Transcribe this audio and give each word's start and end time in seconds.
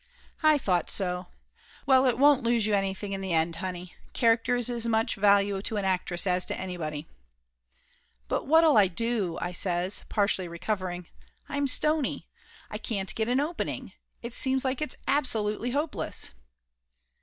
I 0.41 0.57
thought 0.57 0.89
so. 0.89 1.27
Well, 1.85 2.07
it 2.07 2.17
won't 2.17 2.41
lose 2.41 2.65
you 2.65 2.73
anything 2.73 3.13
in 3.13 3.21
the 3.21 3.33
end, 3.35 3.57
honey. 3.57 3.93
Char 4.15 4.35
acter 4.35 4.57
is 4.57 4.67
as 4.67 4.87
much 4.87 5.13
value 5.13 5.61
to 5.61 5.77
an 5.77 5.85
actress 5.85 6.25
as 6.25 6.43
to 6.47 6.59
anybody." 6.59 7.07
"But 8.27 8.47
what'll 8.47 8.77
I 8.79 8.87
do?" 8.87 9.37
I 9.39 9.51
says, 9.51 10.03
partially 10.09 10.47
recovering. 10.47 11.05
"I'm 11.47 11.67
stony. 11.67 12.27
I 12.71 12.79
can't 12.79 13.13
get 13.13 13.29
a 13.29 13.39
opening. 13.43 13.93
It 14.23 14.33
seems 14.33 14.65
like 14.65 14.81
it's 14.81 14.97
absolutely 15.07 15.69
hopeless." 15.69 16.31